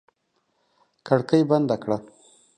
[1.07, 1.97] کړکۍ بندې کړه!